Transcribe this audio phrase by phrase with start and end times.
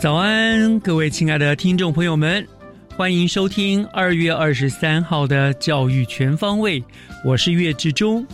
[0.00, 2.42] 早安，各位亲爱的听众朋友们。
[2.96, 6.82] 欢迎收听二月二十三号的教育全方位，
[7.22, 8.26] 我是岳志忠。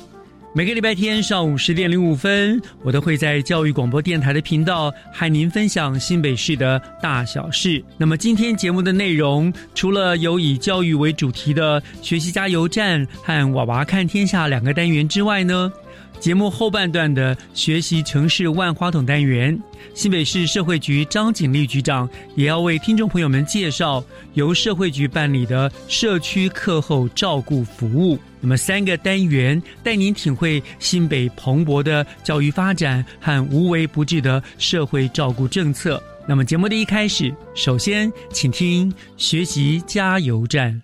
[0.54, 7.84] 每个礼拜天上午十点零五分，我都会在教育广播电台的频道和您分享新北市的大小事。
[7.98, 15.72] 那么今天节目的内容，除了有以教育为主题的学习加油站和娃娃看天下两个单元之外呢？
[16.18, 19.56] 节目后半段的学习城市万花筒单元，
[19.94, 24.02] 新北市社会局张景丽局长也要为听众朋友们介绍
[24.34, 28.18] 由社会局办理的社区课后照顾服务。
[28.40, 36.02] 那么三个单元带您体会新北蓬勃的教育发展和无微不至的社会照顾政策。
[36.26, 40.82] 那么节目的一开始，首先请听学习加油站。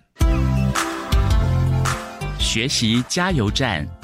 [2.39, 4.02] 学习加油站。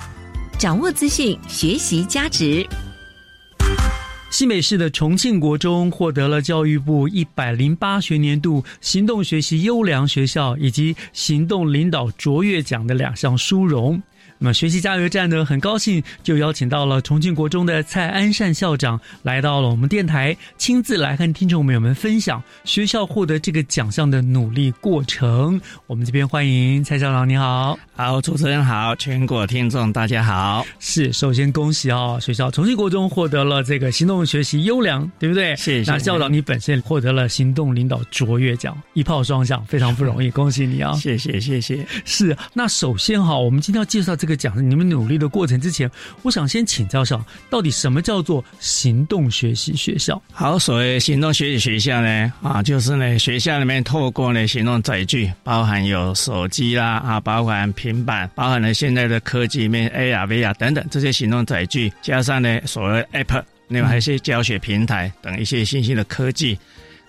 [0.60, 2.68] 掌握资讯，学习价值。
[4.30, 14.04] 新北市的重庆国中获得了教育部一百零八学年度行动学习优良学校以及行动领导卓越奖的两项殊荣。
[14.42, 15.44] 那么学习加油站呢？
[15.44, 25.60] 很高兴就邀请到了重庆国中的蔡安善校长来到了我们电台，亲自来和听众朋友们分享学校获得这个奖项的努力过程。
[25.88, 30.66] 我们这边欢迎蔡校长，你好，好，主持人好，全国听众大家好。
[30.80, 35.54] 是，首先恭喜啊，学校重庆国中获得了这个行动学习优良，对不对？
[35.58, 35.92] 谢谢。
[35.92, 40.94] 那校长你本身获得了行动领导卓越奖，一炮双响，非常不容易，恭喜你啊！
[40.94, 41.86] 谢谢，谢谢。
[42.06, 44.29] 是，那首先哈，我们今天要介绍这个。
[44.30, 45.90] 个讲你们努力的过程之前，
[46.22, 47.20] 我想先请教下，
[47.50, 50.22] 到底什么叫做行动学习学校？
[50.32, 66.58] 好，所谓行动学习学校呢，啊，就是呢学校里面透过呢行动载具，包含有手机啦，啊，包含平板，包含了现在的科技里面 AR、VR 等等这些行动载具，加上呢所谓 App，另外还有一些教学平台等一些新兴的科技。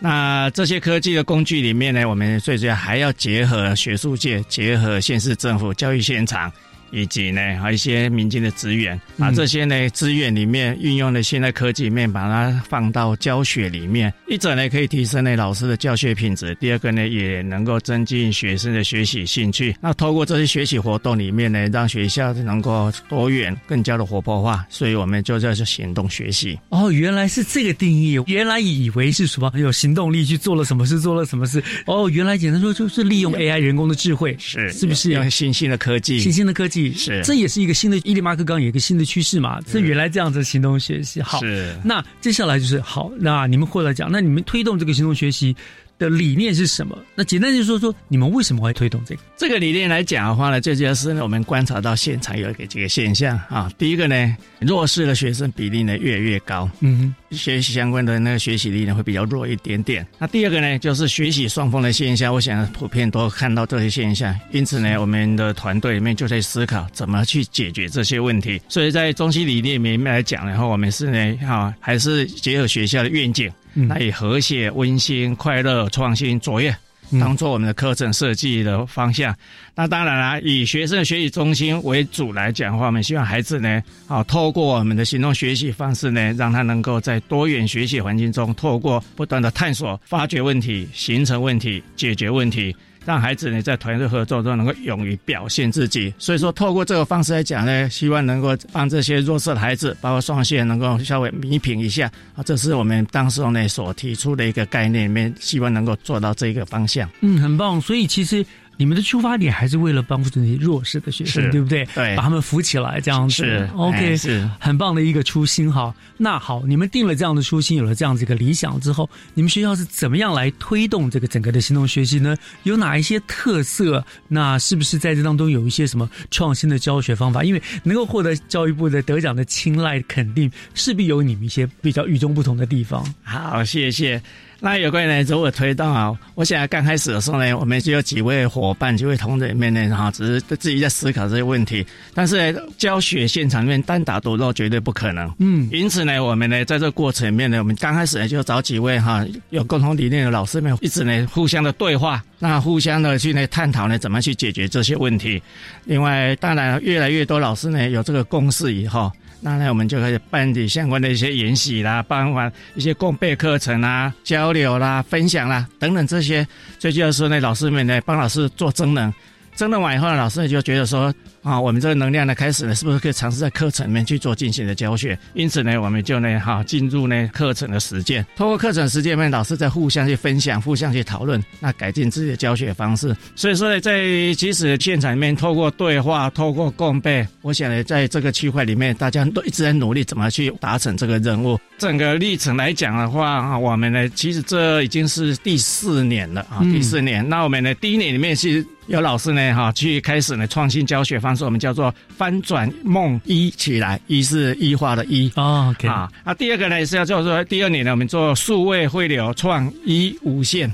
[0.03, 6.51] 那这些科技的工具里面呢，我们最主要还要结合学术界，结合县市政府教育现场。
[6.91, 14.13] 以及呢，还有一些民间的资源，把这些呢资源里面运用的现代科技里面，把它放到教学里面。
[14.27, 19.77] 一者呢，可以提升呢老师的教学品质；第二个呢，也能够增进学生的学习兴趣。
[19.81, 24.67] 那透过这些学习活动里面呢，让学校能够多元、更加的活泼化。
[24.69, 26.59] 所以我们就叫做行动学习。
[26.71, 28.21] 哦，原来是这个定义。
[28.27, 31.63] 原来以为是什么有行动力去做了什么事，做了什么事。
[31.87, 36.19] 哦，原来简单说就是利用 AI 人工的智慧，是是不是用新兴的科技？
[36.19, 36.80] 新兴的科技。
[36.93, 39.61] 是，这也是一个新的伊利马克刚，有一个新的趋势嘛。
[39.63, 41.41] 这原来这样子行动学习，好。
[41.41, 41.75] 是。
[41.85, 45.55] 那接下来就是好，那你们获得奖，那你们推动这个行动学习。
[46.01, 46.99] 的理念是什么？
[47.15, 49.21] 那简单就说说你们为什么会推动这个？
[49.37, 53.71] 这个理念来讲的话呢，最主要是呢，我们观察到现场有一个这个现象啊。
[53.77, 60.07] 第一个呢，弱势的学生比例呢越来越高，嗯，学习相关的那个学习力呢会比较弱一点点。
[60.19, 64.35] 那第二个呢，就是学习双方的现象，我想普遍都看到这些现象。
[64.51, 68.61] 因此呢，我们的团队里面就在思考怎么去解决这些问题。
[68.69, 73.51] 所以在中西理念里面来讲然后，我们是呢，哈，还是结合学校的愿景。
[73.89, 76.77] 来以和谐、温馨、快乐、创新、卓越
[77.19, 79.35] 当做我们的课程设计的方向。
[79.75, 92.75] 那当然啦，以学生的学习中心为主来讲的话，我们希望孩子呢，啊，透过我们的行动学习方式呢，让他能够在多元学习环境中，透过不断的探索、发掘问题、形成问题、解决问题。
[93.05, 96.13] 让孩子呢在团队合作中能够勇于表现自己。
[96.19, 102.43] 所以说，透过这个方式来讲呢，希望能够帮这些弱势的孩子，包括双线，能够稍微弥平一下啊。
[102.43, 107.09] 这是我们当时呢所提出的一个概念里面，希望能够做到这个方向。
[107.21, 107.81] 嗯，很棒。
[107.81, 108.45] 所以其实。
[108.81, 111.85] 你们的出发点还是为了帮助那些弱势的学生，对不对？
[111.95, 113.35] 对，把他们扶起来，这样子。
[113.35, 115.95] 是，OK，是很棒的一个初心哈。
[116.17, 122.35] 那好，你们定了这样的初心，有了这样子一个理想之后，你们学校是怎么样来推动这个整个的行动学习呢？
[122.63, 124.03] 有哪一些特色？
[124.29, 127.45] 那是不是在这当中有一些什么创新的教学方法？
[127.45, 133.05] 因为能够获得教育部的得奖的青睐肯定，势必有你们一些比较与众不同的地方。
[133.23, 134.23] 好，谢谢。
[134.63, 136.15] 那有关于呢，如何推动啊？
[136.35, 141.85] 我想刚开始的时候呢，我们就有几位伙伴、几位同仁里面呢，哈，只是自己在思考这些问题。
[142.15, 145.67] 但是教学现场里面单打独斗绝对不可能，嗯。
[145.73, 155.43] 因此呢，我们呢在这个过程里面呢，我们刚开始呢就找几位哈有共同理念的老师们，一直呢互相的对话，那互相的去呢探讨呢怎么去解决这些问题。
[155.85, 159.11] 另外，当然越来越多老师呢有这个共识以后。
[159.43, 166.47] 那呢，我们就可以办理相关的一些研习啦，办完一些共备课程啦、交流啦、分享啦等等这些。
[166.79, 169.13] 最重要是呢，老师们呢帮老师做增能，
[169.61, 171.13] 增能完以后呢，老师就觉得说。
[171.43, 175.19] 啊，我们这个能量呢，开始呢，是不是可以尝试在课程里面去做进行的教学？
[175.33, 183.17] 因此呢，我们就呢，哈，进入呢课程的实践，通过课程实践面，老师在互相去分享、互相去讨论，那改进自己的教学方式。
[183.35, 184.03] 所以说呢，在
[184.35, 191.59] 即使现场里面，透过对话、透过共备，我想呢，在这个区块里面，大家都一直在努力怎么去达成这个任务。
[191.79, 197.27] 整个历程来讲的话啊，我们呢，其实这已经是第四年了啊，第四年。
[197.27, 201.35] 那我们呢，第一年里面是有老师呢，哈，去开始呢创新教学方。
[201.37, 210.69] 式我们叫做翻转梦一起来，一是一化的一哦，啊，那第二个呢是要叫做第二年呢，我们做数位汇流创一无限。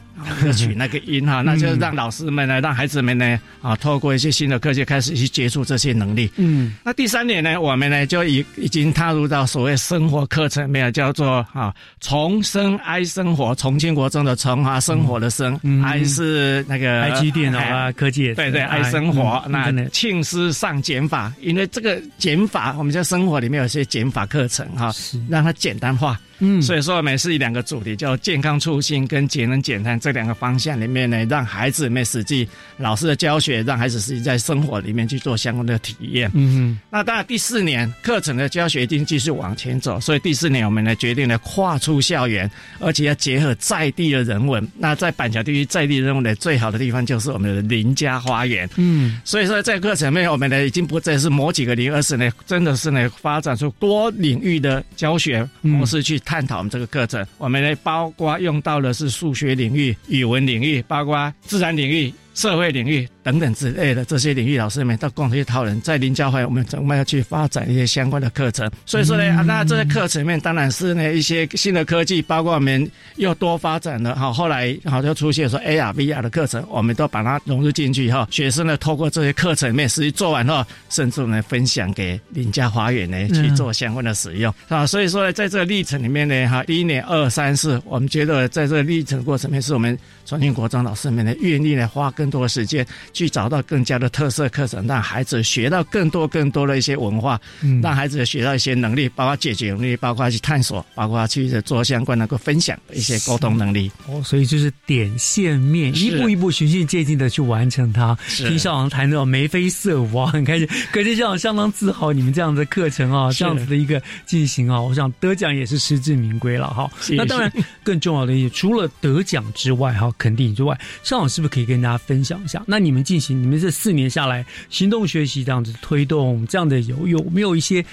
[0.53, 6.31] 取那个音哈，那就让老师们呢，让孩子们呢，啊，透过一些新的科技开始去接触这些能力。
[6.37, 19.45] 嗯，那第三点呢，我们呢就已已经踏入到所谓生活课程，没有叫做啊重生爱生活，重庆国中的重啊生活的生，爱是那个爱机电脑啊科技，对对，爱生活。
[19.49, 24.93] 那庆师上减法，因为这个减法，我们在生活里面有些减法课程哈，
[25.29, 26.19] 让它简单化。
[26.38, 32.47] 嗯，所以说我们是两个主题，叫健康初心跟节能减碳这两个方向里面呢，让孩子们实际
[32.77, 36.31] 老师的教学，让孩子实际在生活里面去做相关的体验。
[36.35, 42.50] 嗯，那当然第四年课程的教学一定继续往前走，所以第四年我们呢决定呢跨出校园，
[42.81, 44.67] 而且要结合在地的人文。
[44.77, 48.69] 那在板桥地区在地人文的最好的地方就是我们的邻家花园。
[48.77, 56.21] 嗯，所以说在课程面我们呢已经不再是某几个零，而是呢真的是呢发展出多领域的教学模式去。
[56.26, 62.12] 探讨我们这个课程，我们呢包括用到的是数学领域、语文领域，包括自然领域。
[62.37, 68.71] 社会领域等等之类的这些领域，老师们到共同去讨论，在林教会我们怎么要去发展一些相关的课程。
[68.85, 74.31] 所以说呢，那这些课程里面当然是呢一些新的科技，包括我们又多发展了哈。
[74.31, 78.29] 后来好就出现说 AR、VR 的课程，我们都把它融入进去哈。
[78.31, 84.87] 学生呢透过这些课程里面实际做完后，甚至呢分享给林家花园呢去做相关的使用啊。
[84.87, 92.25] 所以说呢，在这个历程里面呢，哈，第一年二三四，我们觉得在这个历程过程里面，是我们重庆国中老师们呢愿意呢花更。
[92.26, 103.88] 更多的时间去找到更加的特色课程，让孩子学到更多更多的一些文化，嗯让孩子学到一些能力，包括解决能力，包括去探索，包括去做相关能够分享的一些沟通能力。
[104.09, 108.18] 哦，所以就是点线面，一步一步循序渐进的去完成它。
[108.28, 116.90] 听校长谈到眉飞色舞啊，很开心， 可是校长相当自豪你们这样的课程啊，这样子的一个进行啊，我想得奖也是实至名归了哈。
[117.11, 117.52] 那当然，
[117.85, 122.15] 更重要的也除了得奖之外哈，肯定之外，校长是不是可以跟大家分？
[122.16, 127.85] 分享一下，那你们进行你们这四年下来，行动学习这样子推动这样的有有没有一些？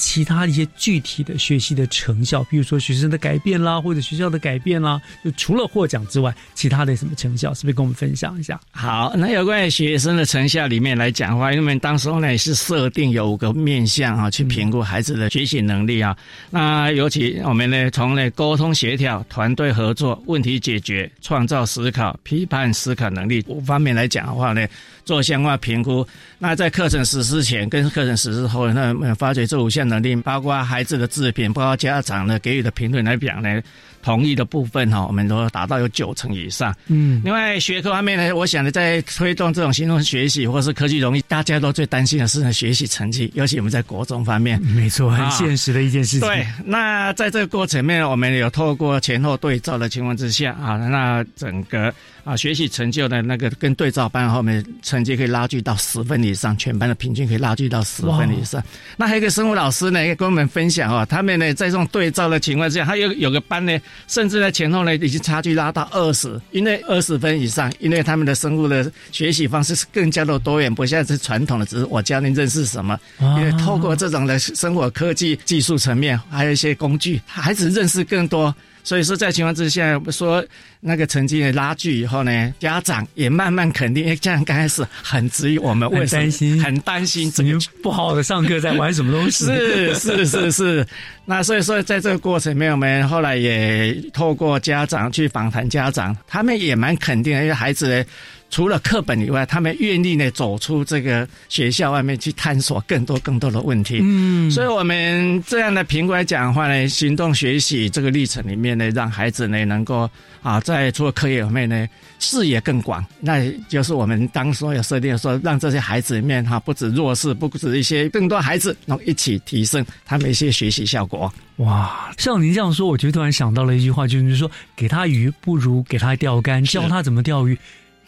[0.00, 8.58] 其他一些具体的学习的成效，比如说学生的改变啦，或者学校的改变啦，就除了获奖之外，其他的什么成效，是不是跟我们分享一下？
[8.70, 16.16] 好，那有关于学生的成效里面来讲的话，因为我们当时候呢是设定有五个面向啊，去评估孩子的学习能力啊。
[16.48, 24.66] 那尤其我们呢从呢沟通协调、团队合作、问题解决、创造思考、批判思考能力五方面来讲的话呢，
[25.10, 26.06] 做相关评估。
[26.38, 29.80] 那在课程实施前跟课程实施后，那发觉这五项。
[29.88, 33.60] 能力，包括孩子的制品，包括家长呢给予的评论来讲呢。
[34.02, 36.74] 同意的部分哈，我们都达到有九成以上。
[36.86, 46.20] 嗯，另外学科方面呢，我想呢，在推动这种行动学习或是科技容易，大家都最担心的是呢学习成绩，尤其我们在国中方面，没错，很现实的一件事情。
[46.20, 51.92] 对，那在这个过程面，我们有透过前后对照的情况之下啊，那整个
[52.24, 58.62] 啊学习成就的那个跟对照班后面成绩可以拉距到十分以上，全班的平均可以拉距到十分以上。
[58.96, 63.78] 那还有一个生物老师呢，也跟我们分享哦，他们呢在这种对照的情况之下，他有有个班呢。
[64.06, 72.98] 甚至呢前后呢，已经差距拉到二十，因为二十分以上，因为他们的生物的学习方式是更加的多元，不像是传统的，只是我教你认识什么。
[73.18, 78.54] 因为透过这种的生活科技技术层面，还有一些工具，孩子认识更多。
[78.82, 80.44] 所以说，在情况之下，说
[80.80, 89.46] 那个成绩的拉锯以后呢，家长也慢慢肯定，因为家长刚开始很质疑我们，很担心，很担心，怎么不好的上课在玩什么东西？
[89.46, 90.86] 是是是是。
[91.24, 98.04] 那所以说，在这个过程里面，我们后来也透过家长去访谈家长，他们也蛮肯定，因为孩子呢。
[98.50, 104.00] 除了课本以外，他们愿意呢走出这个学校外面去探索更多更多的问题。
[104.02, 110.10] 嗯，所以我们这样的评估来讲的话呢，行动学习这个历程里面呢，让孩子呢能够
[110.42, 111.88] 啊在做课业方面呢
[112.18, 113.04] 视野更广。
[113.20, 121.32] 那就是我们当初有设定说，让这些孩子里面哈不止弱势，不止一些更多孩子能一起提升他们一些学习效果。
[121.56, 127.56] 哇，像您这样说，我就突然想到了一句话，就是说给他鱼不如给他钓竿，教他怎么钓鱼。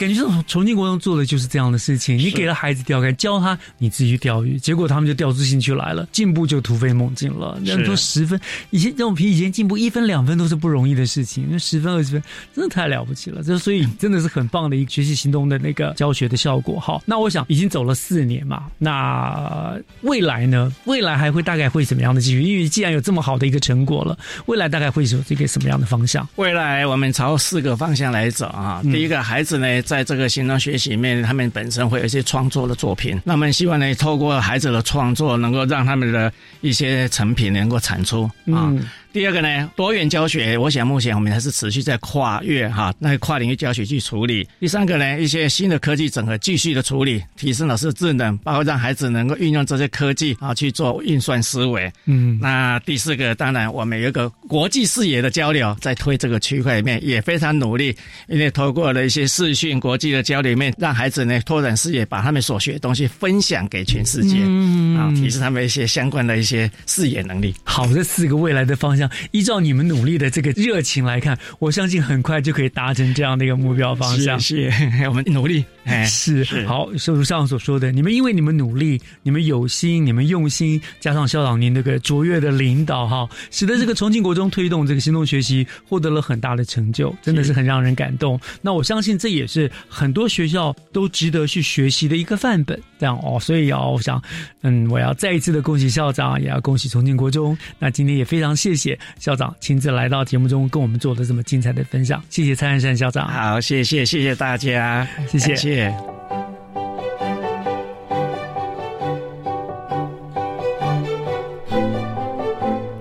[0.03, 7.57] 感觉这种重庆国中做的就是这样的事情，你给了孩子钓竿，教他你自己去钓鱼，结果他们就钓出兴趣来了，进步就突飞猛进了。
[7.65, 8.41] 人说十分，
[8.71, 13.45] 以前这种比以前进步一分两分都是不容易的事情，那十分二十分真的太了不起了。
[13.45, 16.81] 这所以真的是很棒的一个学习行动的那个教学的效果。
[16.81, 20.73] 好，那我想已经走了四年嘛，那未来呢？
[20.87, 22.43] 未来还会大概会怎么样的继续？
[22.43, 26.29] 因为既然有这么好的一个成果了，未来大概会有这个什么样的方向？
[26.35, 28.83] 未来我们朝四个方向来走啊。
[28.83, 29.81] 第一个，孩子呢。
[29.93, 33.21] 在这个行动学习里面，他们本身会有一些创作的作品。
[33.27, 36.33] 那么希望呢，透过孩子的创作，能够让他们的
[36.63, 38.73] 一些成品能够产出啊。
[39.13, 44.49] 第二个呢，多元教学，我想目前我们还是持续在跨越哈，那跨领域教学去处理。
[44.59, 51.93] 第三个呢，一些新的科技整合继续的处理，提升老师的智能，包括让孩子能够运用这些科技啊去做运算思维。
[52.07, 57.95] 嗯，那第四个，当然我们有一个国际视野的交流，在推这个区块里面也非常努力，
[58.29, 67.55] 因为透过了一些视讯国际的交流面，让孩子呢拓展视野，把他们所学的东西分享给全世界，嗯啊，提升他们一些相关的一些视野能力。
[67.63, 69.02] 好，这四个未来的方向。
[69.31, 74.39] 依照你们努力的这个热情来看，我相信很快就可以达成这样的一个目标方向。
[74.39, 75.65] 谢谢 我们努力。
[76.07, 88.41] 是好，就如上所说的，你们因为你们努力，你们有心，你们用心，加上校长您这个卓越的领导，哈，使得这个重庆国中推动这个行动学习获得了很大的成就，真的是很让人感动。
[88.61, 92.81] 那我相信这也是很多学校都值得去学习的一个范本。
[92.99, 94.23] 这样哦，所以要我想，
[94.61, 97.59] 嗯，我要再一次的恭喜校长，也要恭喜重庆国中。
[97.81, 103.27] 那今天也非常谢谢校长亲自来到节目中跟我们做的这么精彩的分享，谢谢蔡汉山校长。
[103.27, 105.72] 好，谢谢，谢谢大家，谢谢。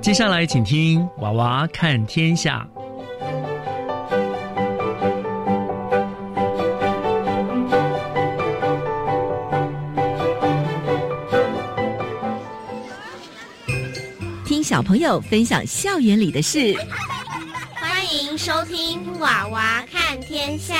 [0.02, 2.68] 接下来，请听《娃娃看天下》。
[14.46, 16.76] 听小朋友分享校园里的事。
[17.76, 20.76] 欢迎收听《娃娃看天下》。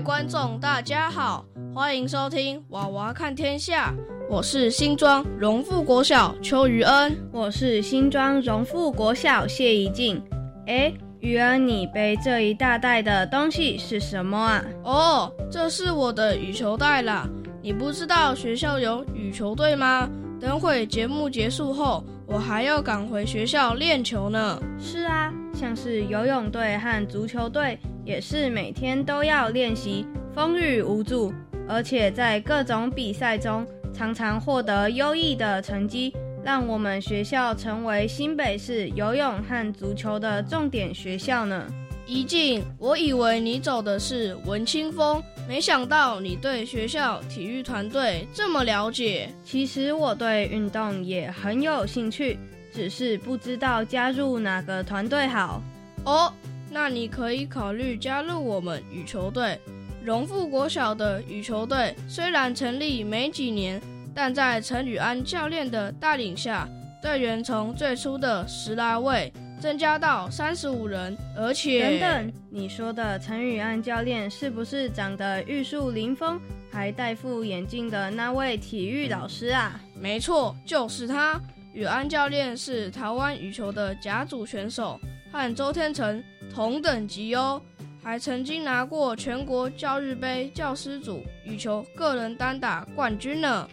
[0.00, 1.44] 观众大家好，
[1.74, 3.92] 欢迎收听《娃娃看天下》，
[4.30, 10.22] 我是新庄荣富国小邱于恩，我是新庄荣富国小谢怡静。
[10.68, 14.64] 哎，于恩，你背这一大袋的东西是什么啊？
[14.84, 17.28] 哦，这是我的羽球袋啦。
[17.60, 20.08] 你不知道学校有羽球队吗？
[20.40, 24.62] 等会节目结束后，我还要赶回学校练球呢。
[24.78, 27.76] 是啊，像是游泳队和足球队。
[28.06, 31.34] 也是每天都要练习，风雨无阻，
[31.68, 41.66] 而且在各种比赛中常常获得优异的成绩，让我们学校成为新北市游泳和足球的重点学校呢。
[42.06, 49.28] 怡静，我以为你走的是文青风，没想到你对学校体育团队这么了解。
[49.44, 52.38] 其实我对运动也很有兴趣，
[52.72, 55.60] 只是不知道加入哪个团队好。
[56.04, 56.32] 哦。
[56.78, 59.58] 那你可以考虑加入我们羽球队。
[60.04, 63.80] 荣富国小的羽球队虽然成立没几年，
[64.14, 66.68] 但在陈宇安教练的带领下，
[67.00, 76.38] 队员从最初的十来位增加到三十五人，而且等等，你说的陈宇安教练是不是长得玉树临风，
[76.70, 79.80] 还戴副眼镜的那位体育老师啊？
[79.94, 81.40] 没错，就是他。
[81.72, 84.98] 宇安教练是台湾羽球的甲组选手，
[85.36, 87.60] 和周天成同等级哦，
[88.02, 93.68] 还曾经拿过全国教育杯教师组羽球个人单打冠军呢。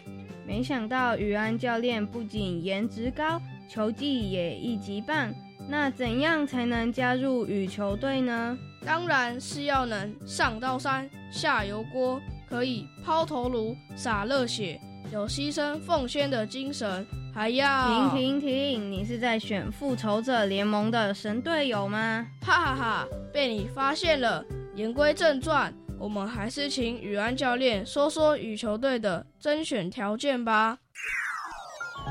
[0.45, 5.33] 没想到宇安教练不仅颜值高，球技也一级棒。
[5.69, 8.57] 那怎样才能加入羽球队呢？
[8.85, 14.77] 当然是要能上刀山下油锅，可以抛头颅洒热血，
[15.13, 17.05] 有牺牲奉献的精神。
[17.31, 18.91] 还要停停停！
[18.91, 22.25] 你是在选复仇者联盟的神队友吗？
[22.41, 24.43] 哈哈哈，被你发现了。
[24.73, 30.79] 言归正传，我们还是请宇安教练说说羽球队的甄选条件吧。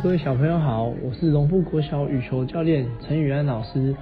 [0.01, 3.93] 各位小朋友好，我是龙富国小羽球教练陈宇安老师。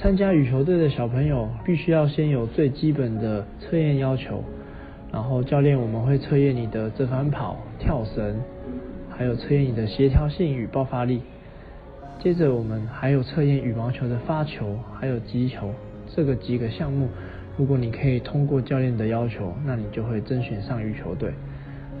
[0.00, 4.42] 参加羽球队的小朋友必须要先有最基本的测验要求，
[5.12, 8.40] 然后教练我们会测验你的折返跑、跳绳。
[9.10, 11.20] 还有测验你的协调性与爆发力，
[12.22, 15.74] 接着我们还有测验羽毛球的发球，还有击球
[16.16, 17.06] 这个几个项目。
[17.58, 21.34] 如果你可以通过教练的要求，那你就会甄选上羽球队。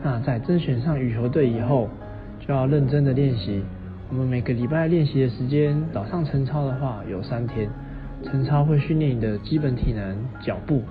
[0.02, 1.90] 那在甄选上羽球队以后，
[2.38, 3.62] 就要认真的练习。
[4.08, 7.68] 我们每个礼拜练习的时间，早上晨操的话有三天，
[8.24, 10.82] 晨操会训练你的基本体能、脚步。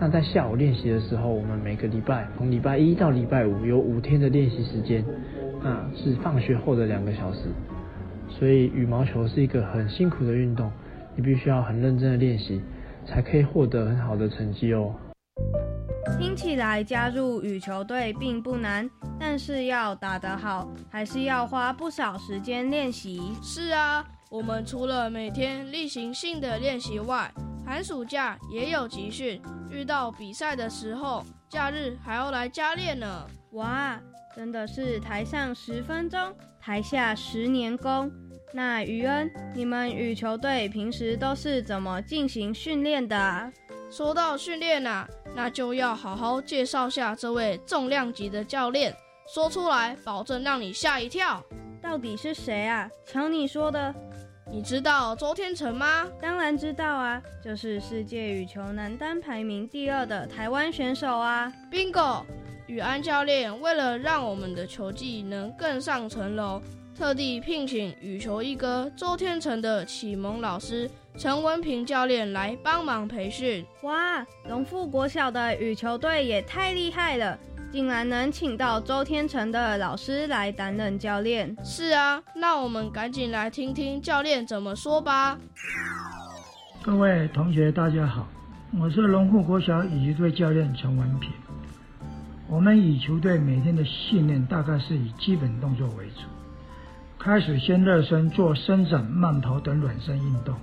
[0.00, 5.04] 那在下午练习的时候，我们每个礼拜从礼拜一到礼拜五有五天的练习时间。
[5.60, 7.40] 那是放学后的两个小时，
[8.28, 10.70] 所以羽毛球是一个很辛苦的运动，
[11.16, 12.62] 你必须要很认真的练习，
[13.04, 14.94] 才可以获得很好的成绩哦。
[16.16, 18.88] 听起来加入羽球队并不难，
[19.18, 23.20] 但是要打得好，还是要花不少时间练习。
[23.42, 27.28] 是啊，我们除了每天例行性的练习外，
[27.68, 33.26] 寒暑假也有集训，遇到比赛的时候，假日还要来加练呢。
[33.50, 34.00] 哇！
[34.34, 38.10] 真的是台上十分钟，台下十年功。
[38.54, 43.52] 那于恩，你们羽球队平时都是怎么进行训练的？
[43.90, 48.96] 说到训练啊，那就要好好介绍下这位重量级的教练，
[49.34, 51.44] 说出来保证让你吓一跳。
[51.82, 52.88] 到底是谁啊？
[53.04, 53.94] 瞧你说的，
[54.50, 56.08] 你知道周天成吗？
[56.20, 62.24] 当然知道啊，就是世界羽球男单排名第二的台湾选手啊，Bingo。
[62.66, 66.60] 宇安教练为了让我们的球技能更上层楼，
[66.94, 73.64] 特地聘请羽球一哥周天成的启蒙老师陈文平教练来帮忙培训。
[73.82, 77.38] 哇，龙富国小的羽球队也太厉害了，
[77.70, 81.54] 竟然能请到周天成的老师来担任教练。
[81.62, 85.38] 是啊，那我们赶紧来听听教练怎么说吧。
[86.82, 88.26] 各位同学，大家好，
[88.80, 91.30] 我是龙富国小羽球队教练陈文平。
[92.48, 96.22] 我们羽球队每天的训练大概是以基本动作为主，
[97.18, 100.56] 开始先热身做伸展、慢跑等软身运动，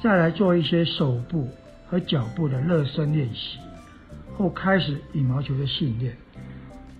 [0.00, 1.48] 再来做一些手部
[1.88, 3.58] 和脚部的热身练习，
[4.42, 6.16] 后开始羽毛球的训练。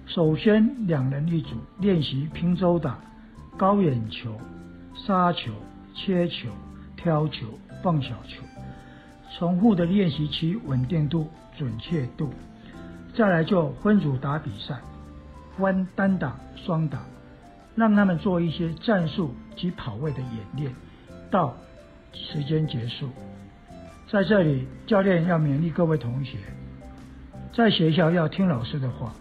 [0.07, 2.97] 首先两人一组练习平周打、
[3.57, 4.41] 高远球、
[4.95, 5.51] 杀球、
[5.93, 6.49] 切球、
[6.97, 7.47] 挑球、
[7.83, 8.45] 放小球，
[9.37, 11.29] 重复的练习其稳定度、
[11.59, 12.31] 准确度。
[13.13, 14.79] 再来就分组打比赛，
[15.59, 17.05] 分单打、双打，
[17.75, 20.73] 让他们做一些战术及跑位的演练，
[21.29, 21.57] 到
[22.13, 23.09] 时间结束。
[24.09, 26.39] 在这里，教练要勉励各位同学，
[27.55, 29.13] 在学校要听老师的话，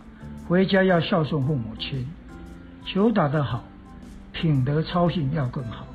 [0.48, 2.08] 回家要孝顺父母亲，
[2.86, 3.62] 球打得好，
[4.32, 5.86] 品德操性要更好，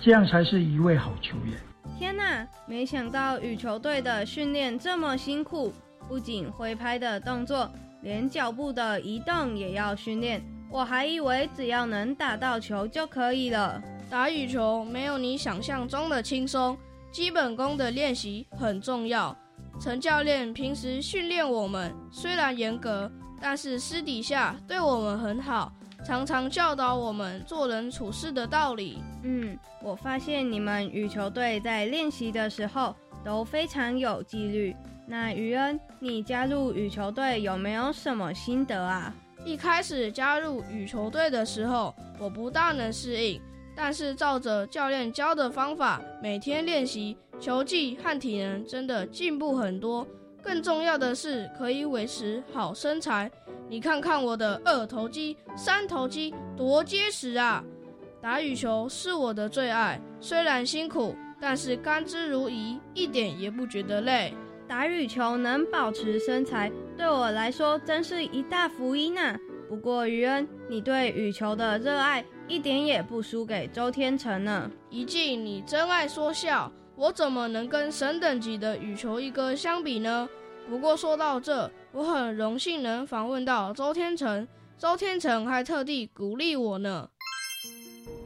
[0.00, 1.54] 这样才是一位好球员。
[1.98, 5.70] 天哪，没想到羽球队的训练这么辛苦。
[6.08, 7.70] 不仅挥拍的动作，
[8.00, 10.42] 连脚步的移动也要训练。
[10.70, 13.80] 我还以为只要能打到球就可以了。
[14.08, 16.76] 打羽球没有你想象中的轻松，
[17.12, 19.36] 基本功的练习很重要。
[19.80, 25.72] 陈教练平时训练我们虽然严格，但是私底下对我们很好，
[26.04, 28.98] 常常教导我们做人处事的道理。
[29.22, 34.76] 嗯，我发现你们羽球队在练习的时候都非常有纪律。
[35.06, 39.14] 那于恩，你加入羽球队有没有什么心得啊？
[39.46, 43.40] 一开始加入羽球队的时候，我不大能适应，
[43.74, 50.06] 但是照着教练教的方法，每天练习，球技和体能真的进步很多。
[50.42, 53.30] 更重要的是可以维持好身材。
[53.68, 57.64] 你看看我的二头肌、三头肌多结实啊！
[58.20, 64.34] 打羽球是我的最爱，虽然辛苦，但是甘之如饴，一点也不觉得累。
[64.66, 69.38] 打羽球能保持身材，对我来说真是一大福音呐。
[69.68, 74.70] 不过于恩，你对羽球的热爱一点也不输给周天成呢。
[74.88, 76.70] 一静，你真爱说笑，
[77.00, 80.28] 我怎么能跟神等级的羽球一哥相比呢？
[80.68, 87.08] 不过说到这，我很荣幸能访问到周天成，周天成还特地鼓励我呢。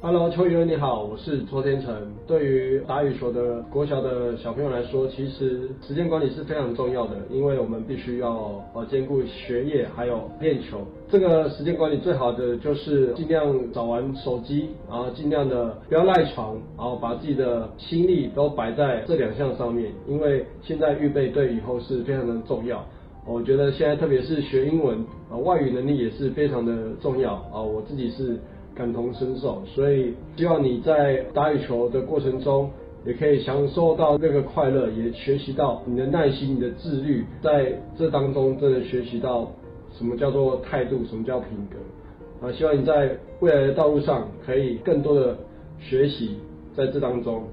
[0.06, 1.90] Hello，邱宇你好，我是周天成。
[2.26, 10.82] 对于打羽球的国小的小朋友来说，其实时间管理是非常重要的，因为我们必须要呃兼顾学业还有练球。
[11.08, 22.84] 这个时间管理最好的就是尽量早玩手机，然后尽量的不要赖床，然后把自己的心力都摆在这两项上面，因为现在预备对以后是非常的重要。
[23.26, 24.98] 我觉得现在特别是学英文
[25.30, 27.62] 啊，外语能力也是非常的重要啊。
[27.62, 28.38] 我自己是。
[28.74, 32.70] 感同身受，所以希望你在打羽球的过程中，
[33.06, 39.50] 也可以享受到那个快乐，也学习到你的耐心、你的自律，在这当中真的学习到
[39.96, 42.46] 什么叫做态度，什么叫品格。
[42.46, 45.36] 啊，希望你在未来的道路上可以更多的
[45.78, 46.38] 学习，
[46.76, 47.44] 在这当中，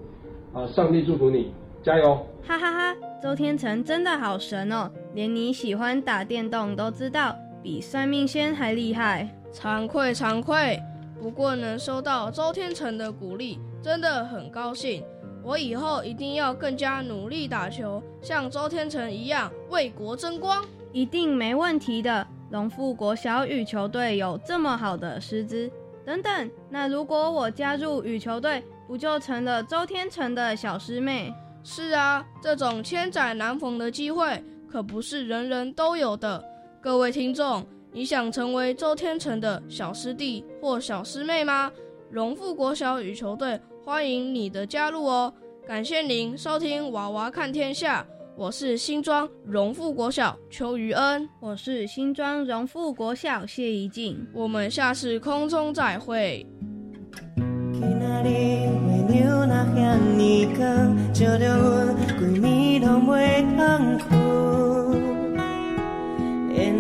[0.54, 1.52] 啊，上帝祝福你，
[1.84, 2.18] 加油！
[2.44, 10.80] 哈哈哈，周天成真的好神哦，连你喜欢打电动都知道，比算命仙还厉害，惭愧惭愧。
[11.22, 15.04] 不过能收到周天成的鼓励，真的很高兴。
[15.44, 22.26] 我以后一定要更加努力打球，像周天成一样为国争光，一定没问题的。
[22.50, 25.72] 龙富国小羽球队有这么好的师资，
[26.04, 31.32] 等等，那如果我加入羽球队，不就成了周天成的小师妹？
[31.64, 36.44] 是啊，这种千载难逢的机会，可不是人人都有的。
[36.82, 37.64] 各位听众。
[37.94, 41.70] 你想成为周天成的小师弟或小师妹吗？
[42.10, 45.34] 荣富国小羽球队欢迎你的加入哦！
[45.68, 48.02] 感谢您收听《娃娃看天下》，
[48.38, 56.46] 我是新庄荣富国小邱于恩，我是新庄荣富国小谢怡静，我们下次空中再会。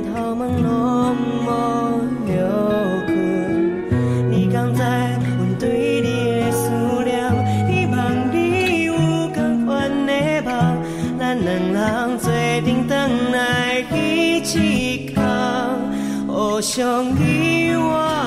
[0.03, 1.47] 头毛拢无
[2.27, 2.31] 休
[3.07, 3.11] 困，
[4.29, 5.63] 你敢知阮对
[6.01, 6.07] 你
[6.41, 6.63] 的思
[7.03, 7.11] 念？
[7.67, 7.95] 希望
[8.31, 8.35] 你
[8.83, 8.93] 有
[9.33, 9.69] 同款
[10.05, 10.11] 的
[10.43, 10.49] 梦，
[11.19, 12.91] 咱两人做阵回
[13.31, 13.37] 来
[13.93, 15.21] 一起扛，
[16.27, 18.20] 互相依偎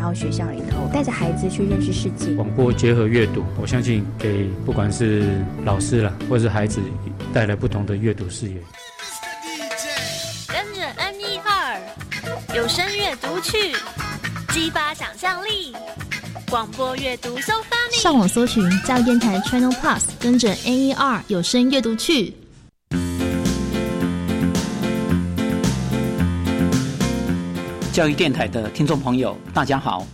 [0.00, 2.32] 然后学校里头带着孩子去认识世界。
[2.32, 6.80] 广播结合阅读，我相信给不管是老师啦，或是孩子
[7.34, 8.54] 带来不同的阅读视野。
[10.48, 11.78] 跟着 N E 二
[12.56, 13.76] 有声阅读去，
[14.54, 15.76] 激发想象力。
[16.48, 18.00] 广播阅读，so funny。
[18.00, 22.32] 上网搜寻教育电台 Channel Plus，跟着 N E 二有声阅读去。
[28.00, 30.06] 教育电台的听众朋友，大家好，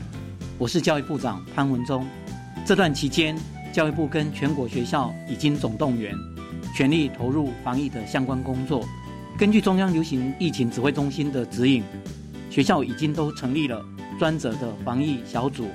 [0.58, 2.04] 我是教育部长潘文忠。
[2.64, 3.38] 这段期间，
[3.72, 6.12] 教育部跟全国学校已经总动员，
[6.74, 8.84] 全力投入防疫的相关工作。
[9.38, 11.84] 根据中央流行疫情指挥中心的指引，
[12.50, 13.80] 学校已经都成立了
[14.18, 15.68] 专责的防疫小组，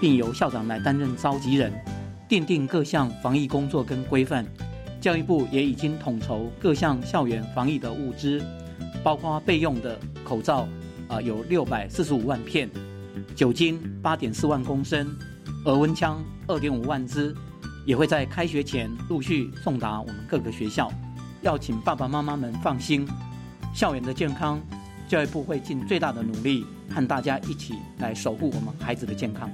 [0.00, 1.72] 并由校长来担任召集人，
[2.28, 4.46] 奠定各项防疫工作跟规范。
[5.00, 8.40] 教育部也已经统筹各项校园防疫的物资，
[9.02, 10.68] 包括备用的口罩。
[11.08, 12.68] 啊，有六百四十五万片，
[13.34, 15.08] 酒精八点四万公升，
[15.64, 17.34] 额温枪二点五万支，
[17.84, 20.90] 也会在开学前陆续送达我们各个学校。
[21.42, 23.06] 要请爸爸妈妈们放心，
[23.72, 24.60] 校园的健康，
[25.06, 29.48] 教育部会尽最大的努力，和大家一起来守护我们孩子的健康。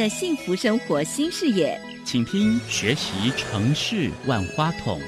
[0.00, 4.98] 的幸福生活新视野，请听《学习城市万花筒》。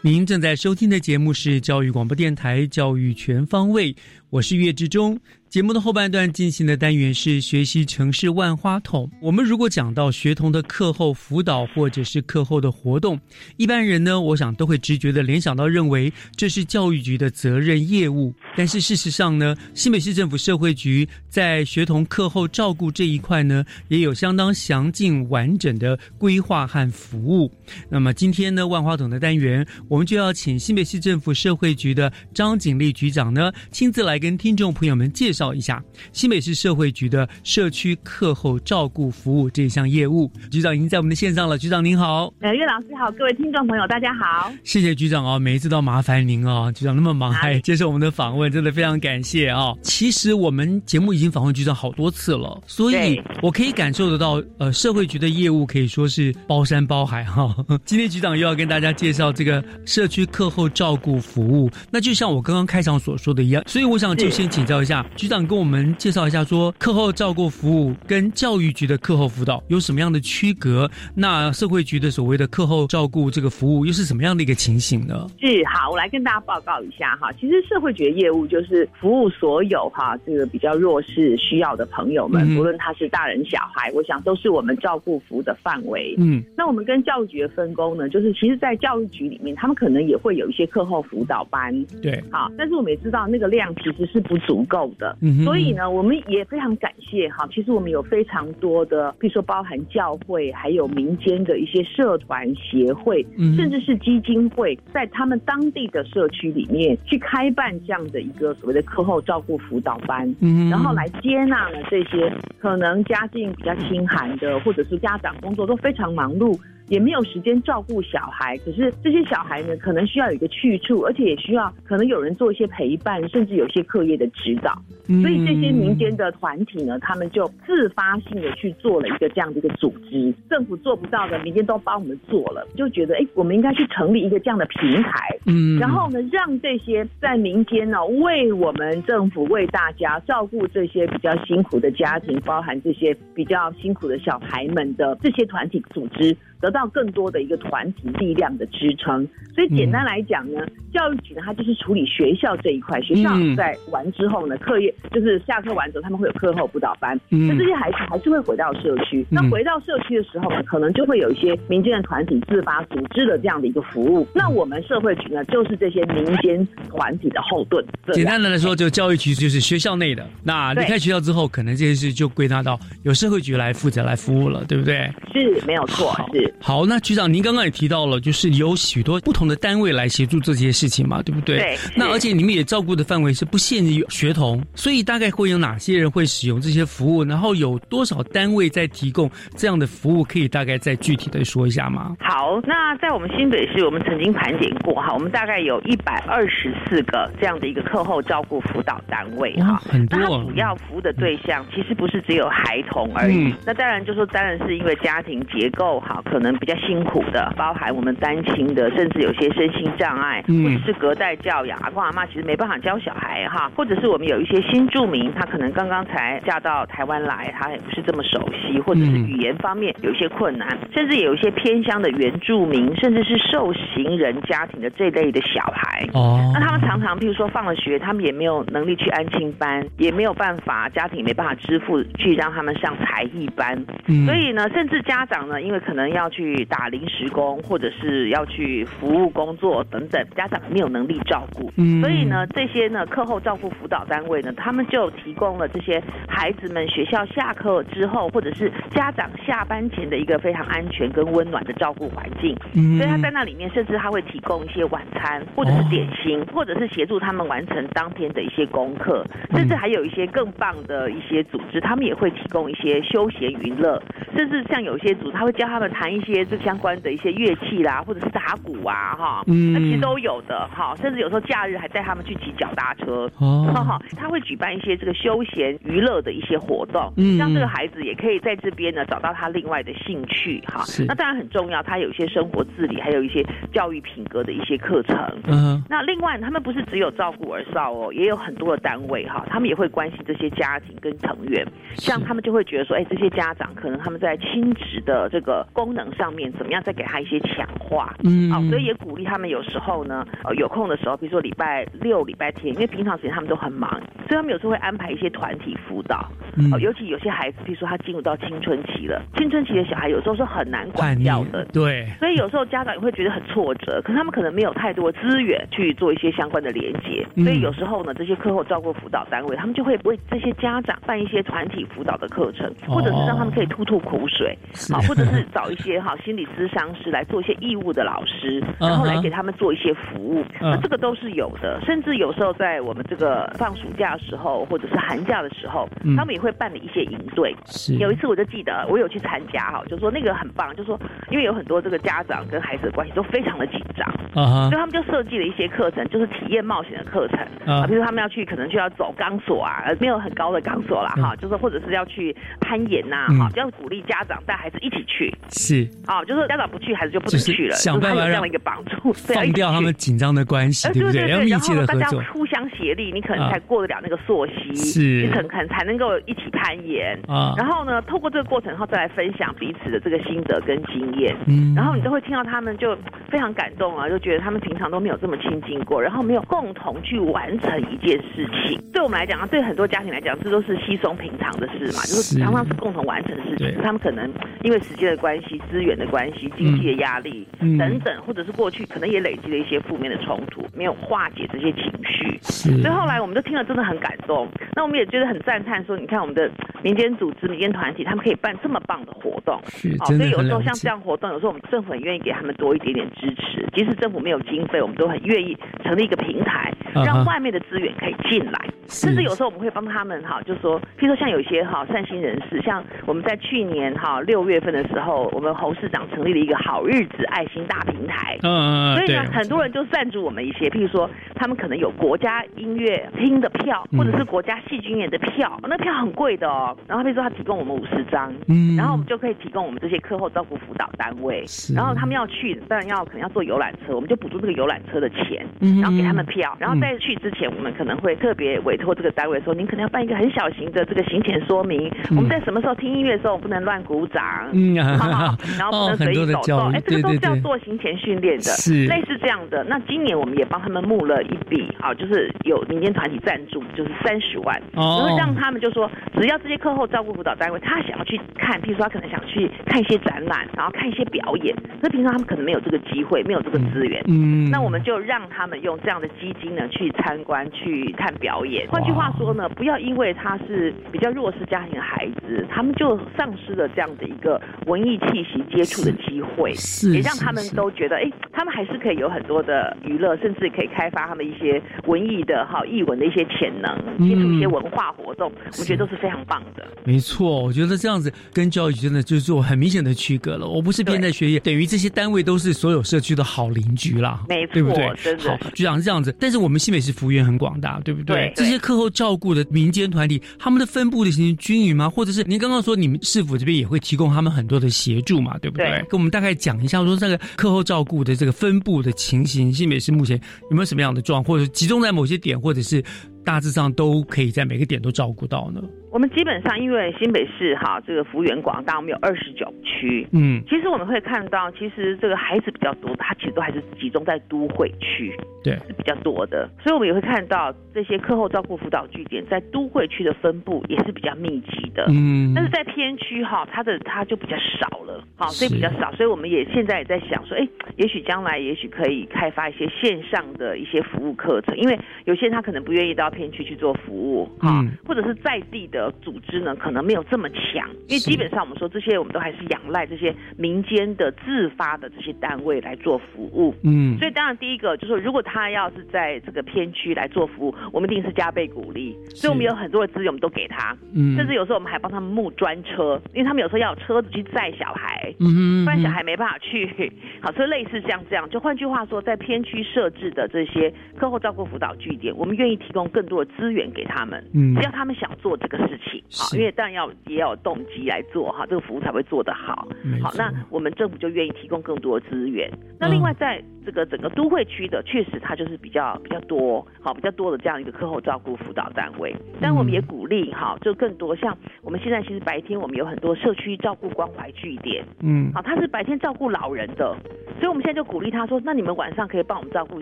[0.00, 3.94] 您正在收听的节目是教育广播电台《教育全方位》，
[4.30, 5.16] 我是岳志忠。
[5.54, 9.08] 节目的后半段进行的单元是学习城市万花筒。
[9.20, 13.16] 我们如果讲到学童的课后辅导或者是课后的活动，
[13.56, 18.34] 一般人呢，我想都会直觉的联想到认为这是教育局的责任业务。
[18.56, 27.48] 但是事实上呢，新北市政府社会局在学童课后照顾这一块呢，也有相当详尽完整的规划和服务。
[27.88, 35.43] 那么今天呢，万花筒的单元，我们就要请新北市政府社会局的张景丽局长呢，亲自来跟听众朋友们介绍。
[35.52, 41.58] 一下新北市社会局的社区课后照顾服务这项业务，局长已经在我们的线上了。
[41.58, 49.74] 局长您好，呃，岳老师好，各位听众朋友大家好，谢谢局长哦，每一次都麻烦您哦，局长那么忙还接受我们的访问，真的非常感谢啊。
[49.82, 57.54] 其实我们节目已经访问局长好多次了，所以我可以感受得到，呃，社会局的业务可以说是包山包海哈。
[57.84, 65.33] 今天局长又要跟大家介绍这个社区课后照顾服务，那就像我刚刚开场所说的一样，所以我想就先请教一下局长。
[65.42, 70.90] 跟我们介绍一下，说课后照顾服务跟教育局的课后辅导有什么样的区隔？
[71.14, 75.26] 那社会局的所谓的课后照顾这个服务又是什么样的一个情形呢？
[75.40, 77.32] 是好，我来跟大家报告一下哈。
[77.40, 86.14] 其实社会局的业务就是服务所有哈这个比较弱势需要的朋友们，无论他是大人小孩，我想都是我们照顾服务的范围。
[86.18, 91.74] 嗯，那我们跟教育局的分工呢，就是其实，在教育局里面，他们可能也会有一些课后辅导班。
[92.02, 95.16] 对，好，但是我们也知道那个量其实是不足够的。
[95.44, 97.48] 所以呢，我们也非常感谢哈。
[97.52, 103.24] 其实我们有非常多的，比如说包含教会，还有民间的一些社团协会，
[103.56, 110.34] 甚至是基金会，在他们当地的社区里面去开办这样的一个所谓的课后照顾辅导班，
[110.70, 116.58] 然后来接纳了这些可能家境比较清寒的，或者是家长工作都非常忙碌。
[116.88, 124.74] 也没有时间照顾小孩，可是这些小孩呢，可能需要有一个去处，而且也需要可能有人做一些陪伴，甚至有些课业的指导。
[125.06, 146.34] 所以这些民间的团体呢，他们就自发性的去做了一个这样的一个组织，政府做不到的，民间都帮我们做了，就觉得哎，我们应该去成立一个这样的平台，嗯，然后呢，让这些在民间呢，为我们政府为大家照顾这些比较辛苦的家庭，包含这些比较辛苦的小孩们的这些团体组织。
[146.64, 152.98] 得到更多的一个团体力量的支撑，所以简单来讲呢，教育局呢，它就是处理学校这一块。
[153.02, 159.26] 学校在完之后呢，课业就是下课完之后他们会有课后辅导班，嗯那这些孩子还是会回到社区。
[159.28, 164.26] 那回到社区的时候呢，可能就会有一些民间的团体自发组织的这样的一个服务。
[164.34, 167.84] 那我们社会局呢，就是这些民间团体的后盾。
[168.14, 170.26] 简单的来说，就教育局就是学校内的。
[170.42, 175.12] 那离开学校之后，可能这些事就归纳到由社会局来负责来服务了，对不对？
[175.32, 176.53] 是没有错，是。
[176.60, 181.58] 好，那局长，您刚刚也提到了，就是有许多不同的单位来协助这些事情嘛，对不对？
[181.58, 187.22] 对那而且你们也照顾的范围是不限于学童，所以大概会有哪些人会使用这些服务？
[187.24, 190.24] 然后有多少单位在提供这样的服务？
[190.24, 192.16] 可以大概再具体的说一下吗？
[192.20, 203.44] 好，那在我们新北市，我们曾经盘点过哈，我们大概有一百二十四个这样的一个课后照顾辅导单位哈，很多那它主要服务的对象其实不是只有孩童而已。
[203.44, 226.06] 嗯那当然就说，当然是因为家庭结构哈，可能比较辛苦的，包含我们单亲的，甚至有些身心障碍，嗯或者是隔代教养，阿公阿妈其实没办法教小孩哈，或者是我们有一些新住民，他可能刚刚才嫁到台湾来，他也不是这么熟悉，或者是嗯语言方面有一些困难，甚至有一些偏乡的原住民，甚至是受刑人家庭的这类的小孩。
[226.12, 233.74] 哦那他们常常，譬如说放了学，他们也没有能力去安亲班，也没有办法，家庭没办法支付去让他们上才艺班。
[234.06, 241.72] 嗯所以呢，甚至家长呢，因为可能要去打临时工，或者是要去服务工作等等，家长没有能力照顾。
[241.76, 252.56] 嗯所以呢，这些呢课后照顾辅导单位呢，他们就提供了这些孩子们学校下课之后，或者是家长下班前的一个非常安全跟温暖的照顾环境。
[252.74, 264.00] 嗯所以他在那里面，甚至他会提供一些晚餐，或者是点心，或者是协助他们完成当天的一些功课，甚至还有一些更棒的一些组织，他们也会提供一些休闲娱乐，
[264.36, 269.72] 甚至像有一些组，他会教他们弹一些这相关的一些乐器啦，或者是打鼓啊，哈，嗯。
[269.72, 273.70] 那其实都有的，哈，甚至有时候假日还带他们去骑脚踏车，哦。
[273.74, 280.84] 哈哈，他会举办一些这个休闲娱乐的一些活动，嗯让这个孩子也可以在这边呢找到他另外的兴趣，哈。
[280.84, 285.16] 是，那当然很重要，他有一些生活自理，还有一些教育品格的一些课程，
[285.48, 298.50] 嗯那另外，他们不是只有照顾儿少哦，也有很多的单位哈，他们也会关心这些家庭跟成员，像他们就会觉得说，哎，这些家长可能他们在亲职的这个功能上面，怎么样再给他一些强化，嗯。
[298.50, 303.90] 好，所以也鼓励他们有时候呢，呃，有空的时候，比如说礼拜六、礼拜天，因为平常时间他们都很忙，
[304.28, 306.72] 所以他们有时候会安排一些团体辅导，嗯。
[306.72, 317.44] 哦，尤其有些孩子，比如说他进入到青春期了，青春期的小孩有时候是很难管教的，对，所以有时候家长也会觉得很挫折，可是他们可能没有太多资源去做一些相关的连接，嗯。
[317.44, 324.92] 所以有时候呢，这些课后照顾辅导单位，他们就会为这些家长办一些团体辅导的课程，或者是让他们可以吐吐苦水，是。
[324.92, 330.70] 好，或者是找一些哈心理咨商师来做一些义务的老师，然后来给他们做一些服务，嗯。
[330.70, 336.16] 那这个都是有的，甚至有时候在我们这个放暑假的时候，或者是寒假的时候，嗯。
[336.16, 337.54] 他们也会办理一些营队。
[337.66, 337.94] 是。
[337.96, 340.98] 有一次我就记得我有去参加哈，就说那个很棒，就说
[341.30, 353.38] 因为有很多这个家长跟孩子的关系都非常的紧张，啊哈所以他们就设计了一些课程，就是体验冒险的课程啊啊，比如说他们要去可能就要走钢索啊，呃没有很高的钢索啦哈，就是或者是要去攀岩呐嗯。
[353.38, 355.32] 哈，就要鼓励家长带孩子一起去。
[355.50, 361.30] 是啊，就是家长不去，孩子就不能去了，想办法让就是他有这样的一个帮助， 对放掉他们紧张的关系，呃，对不对？
[361.30, 362.22] 要密然切的后大家合作。
[362.32, 372.96] 互相协力，你可能啊才过得了那个溯溪，是你可能才能够一起攀岩啊然后呢，透过这个过程，然后再来分享彼此的这个心得跟经验，嗯然后你都会听到他们就
[373.30, 378.80] 非常感动啊，就觉得他们平常都没有这么亲近过，然后没有共同去完成一件事情。
[378.92, 383.82] 对我们来讲啊，对很多家庭来讲，这都是稀松平常的事嘛，就是是常常是共同完成的事情。
[383.82, 384.30] 他们可能
[384.62, 392.38] 因为时间的关系、资源的关系、经济的压力、嗯等等，或者是过去可能也累积了一些负面的冲突，没有化解这些情绪。
[392.42, 394.46] 是所以后来我们都听了，真的很感动。
[394.76, 396.48] 那我们也觉得很赞叹，说你看我们的
[396.84, 399.56] 民间组织、民间团体，他们可以办这么棒的活动。
[399.98, 403.66] 好，是所以有时候像这样活动，有时候我们政府很愿意给他们多一点点支持。
[403.74, 406.72] 即使政府没有经费，我们都很愿意成立一个平台，
[407.04, 408.60] 让外面的资源可以进来。
[408.86, 418.38] 是甚至有时候我们会帮他们哈，就说，譬如说像有一些哈善心人士，像我们在去年哈六月份的时候，我们侯市长成立了一个好日子爱心大平台。
[418.42, 426.76] 嗯所以呢，，很多人就赞助我们一些，譬如说，他们可能有国家音乐厅的票，嗯或者是国家戏剧院的票，那票很贵的哦。
[426.86, 428.76] 然后譬如说，他提供我们五十张，嗯。
[428.76, 431.44] 然后我们就可以提供我们这些课后照顾辅导单位，
[431.74, 444.74] 然后他们要去，当然要可能要坐游览车，我们就补助这个游览车的钱，嗯然后给他们票，然后在去之前，我们可能会特别委委托这个单位说，您可能要办一个很小型的这个行前说明，我们在什么时候听音乐的时候不能乱鼓掌，嗯，
[445.58, 448.86] 然后不能随意走动，哎，这个都是要做行前训练的，是。
[448.86, 449.64] 类似这样的。
[449.64, 468.66] 那今年我们也帮他们募了一笔，啊，就是有民间团体赞助，就是三十万，然后让他们就说，只要这些课后照顾辅导单位，他想要去看，譬如说他可能想去看一些展览，然后看一些表演，那平常他们可能没有这个机会，没有这个资源，嗯，那我们就让他们用这样的基金呢去参观、去看表演。
[468.68, 476.52] 换句话说呢，不要因为他是比较弱势家庭的孩子，他们就丧失了这样的一个文艺气息接触的机会，
[476.92, 483.74] 也让他们都觉得，哎，他们还是可以有很多的娱乐，甚至可以开发他们一些文艺的、哈艺文的一些潜能，
[484.06, 486.66] 接触一些文化活动，我觉得都是非常棒的。
[486.84, 490.46] 没错，我觉得这样子跟教育局真的就是做很明显的区隔了。
[490.46, 494.86] 我不是边在学业，等于这些单位都是所有社区的好邻居啦，没错，对不对？
[495.28, 496.14] 好，局长是这样子。
[496.20, 498.32] 但是我们新北市幅员很广大，对不对？
[498.34, 501.88] 这些课后照顾的民间团体，他们的分布的情形均匀吗？
[501.88, 505.38] 或者是您刚刚说你们市府这边也会提供他们很多的协助嘛？
[505.38, 505.82] 对不对？
[505.88, 510.20] 跟我们大概讲一下，说这个课后照顾的这个分布的情形，新北市目前
[510.50, 512.84] 有没有什么样的状况，或者集中在某些点，或者是
[513.24, 515.62] 大致上都可以在每个点都照顾到呢？
[515.94, 545.83] 我们基本上因为新北市哈这个幅员广大，我们有二十九区，嗯，其实我们会看到，其实这个孩子比较多，他其实都还是集中在都会区，对，是比较多的，所以我们也会看到这些课后照顾辅导据点在都会区的分布也是比较密集的，嗯，但是在偏区哈，它的它就比较少了，好，所以比较少，所以我们也现在也在想说，哎，也许将来也许可以开发一些线上的一些服务课程，因为有些人他可能不愿意到偏区去做服务，哈，或者是在地的。
[545.92, 553.54] 组织呢可能没有这么强，因为基本上我们说这些我们都还是仰赖这些民间的自发的这些单位来做服务。
[553.62, 558.96] 嗯，所以当然第一个就是说，如果他要是在这个片区来做服务，我们一定是加倍鼓励。
[559.14, 560.76] 所以我们有很多的资源，我们都给他。
[560.94, 566.92] 嗯，甚至有时候我们还帮他们募专车，因为他们有时候要有车子去载小孩，嗯不然小孩没办法去。
[567.22, 574.22] 好，所以类似像这样，就换句话说，在片区设置的这些课后照顾辅导据点，我们愿意提供更多的资源给他们。
[574.34, 576.02] 嗯，只要他们想做这个事情。
[576.10, 579.66] 好，因为当然要也要有动机来做哈，这个服务才会做得好。
[580.02, 582.50] 好，那我们政府就愿意提供更多的资源。
[582.78, 589.14] 那另外在这个整个都会区的，确实它就是比较比较多，好比较多的这样一个课后照顾辅导单位。
[589.40, 596.94] 但我们也鼓励哈，就更多像我们现在其实白天我们有很多社区照顾关怀据点，嗯，好，它是白天照顾老人的，
[597.38, 599.80] 所以我们现在就鼓励他说，那你们晚上可以帮我们照顾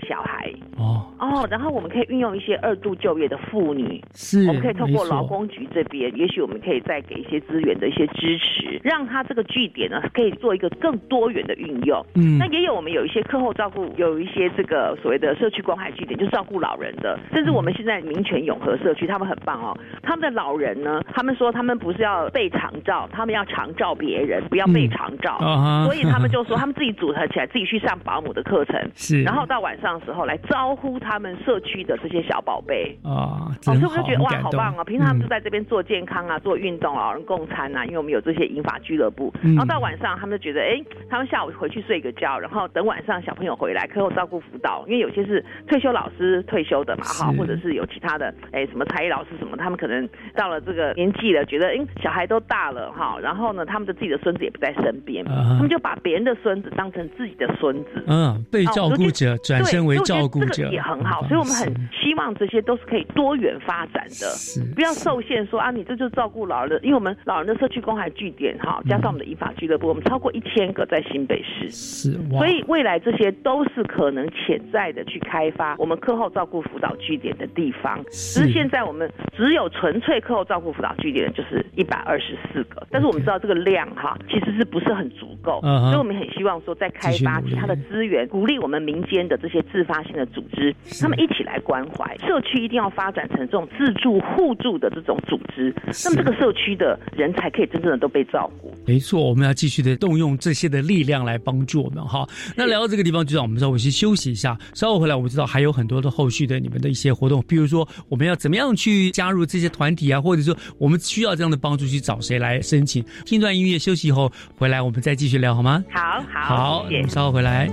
[0.00, 0.52] 小孩。
[0.76, 12.04] 哦哦，然后我们可以运用一些二度就业的妇女，是，我们可以透过劳工局这边，也许我们可以再给一些资源的一些支持，让他这个据点呢可以做一个更多元的运用。
[12.14, 17.18] 嗯，那也有我们有一些课后照顾，有一些这个所谓的社区关怀据点，就是照顾老人的。
[17.32, 25.38] 甚至我们现在民权永和社区，他们很棒哦，他们的老人呢，他们说他们不是要被长照，他们要长照别人，不要被长照。
[25.40, 34.84] 嗯、所以他们就说他们自己组合起来，自己去上保姆的课程， 是，然后到晚上的时候来招呼他们社区的这些小宝贝啊，哦，所以我就觉得哇，好棒哦！
[34.84, 39.32] 平常他们就在这边做健康啊，做运动啊，老人共餐啊，因为我们有这些银发俱乐部。
[39.42, 78.02] 然后到晚上，他们就觉得，哎，他们下午回去睡个觉，然后等晚上小朋友回来，课后照顾辅导，因为有些是退休老师退休的嘛，哈，或者是有其他的，哎，什么才艺老师什么，他们可能到了这个年纪了，觉得，哎，小孩都大了，哈，然后呢，他们的自己的孙子也不在身边，他们就把别人的孙子当成自己的孙子，嗯，被照顾者转身为照顾者，也很好，所以我们很希望这些都是可以多元发展的，不要受限说啊，你这就是照顾老人，因为我们老人的社区公海据点哈，加上我们的依法俱乐部，我们超过一千个在新北市，是，所以未来这些都是可能潜在的去开发我们课后照顾辅导据点的地方。
[78.10, 95.74] 只是现在我们只有纯粹课后照顾辅导据点就是一百二十四个，但是我们知道这个量哈其实是不是很足够，所以我们很希望说在开发其他的资源，鼓励我们民间的这些自发性的组织，他们一起来关怀社区，一定要发展成这种自助互助的这种组织，
[96.04, 98.72] 那么这个社区的人才可以真正的都被照顾。
[98.86, 102.28] 没错，我们要继续的动用这些的力量来帮助我们哈。
[102.56, 113.04] 那聊到这个地方，局长我们稍微先休息一下，稍后回来我们知道还有很多的后续的你们的一些活动，比如说我们要怎么样去加入这些团体啊，或者说我们需要这样的帮助去找谁来申请。
[113.24, 115.84] 听段音乐休息以后回来，我们再继续聊好吗？
[115.90, 117.70] 好好好，我们稍后回来。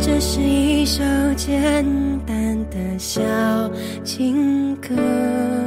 [0.00, 1.02] 这是一首
[1.36, 1.84] 简
[2.26, 3.20] 单的小
[4.04, 5.57] 情歌，唱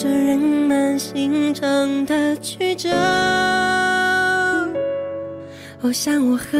[0.00, 2.88] 着人们心肠的曲折。
[5.82, 6.58] 我想我很